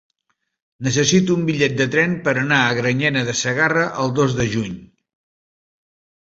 Necessito 0.87 1.35
un 1.39 1.43
bitllet 1.49 1.75
de 1.83 1.87
tren 1.97 2.15
per 2.29 2.33
anar 2.45 2.59
a 2.63 2.73
Granyena 2.81 3.23
de 3.29 3.37
Segarra 3.45 3.87
el 4.07 4.13
dos 4.23 4.37
de 4.43 4.51
juny. 4.59 4.77